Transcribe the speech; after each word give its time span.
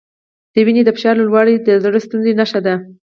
د 0.53 0.55
وینې 0.65 0.81
د 0.85 0.89
فشار 0.97 1.15
لوړوالی 1.17 1.55
د 1.61 1.69
زړۀ 1.83 1.99
ستونزې 2.05 2.31
نښه 2.39 2.59
ده. 2.65 2.73